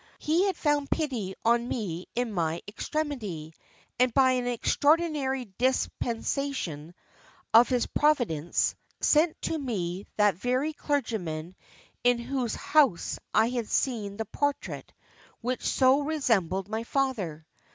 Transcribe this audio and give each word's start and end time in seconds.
He 0.17 0.47
had 0.47 0.55
pity 0.89 1.35
on 1.45 1.67
me 1.67 2.07
in 2.15 2.33
my 2.33 2.63
extremity, 2.67 3.53
and 3.99 4.11
by 4.11 4.31
an 4.31 4.47
extraordinary 4.47 5.45
dispensation 5.59 6.95
of 7.53 7.69
His 7.69 7.85
Providence, 7.85 8.73
sent 8.99 9.39
to 9.43 9.55
me 9.55 10.07
that 10.15 10.33
very 10.33 10.73
clergyman 10.73 11.55
in 12.03 12.17
whose 12.17 12.55
house 12.55 13.19
I 13.31 13.49
had 13.49 13.69
seen 13.69 14.17
the 14.17 14.25
portrait 14.25 14.91
which 15.41 15.63
so 15.63 15.99
resembled 15.99 16.67
my 16.67 16.83
father. 16.83 17.45